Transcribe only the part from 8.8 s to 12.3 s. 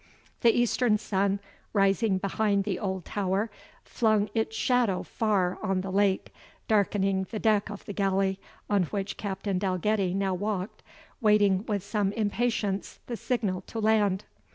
which Captain Dalgetty now walked, waiting with some